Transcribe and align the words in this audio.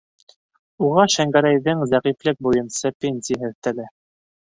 Уға 0.85 1.03
Шәңгәрәйҙең 1.15 1.83
зәғифлек 1.91 2.39
буйынса 2.47 2.93
пенсияһы 3.05 3.51
өҫтәлә. 3.51 3.87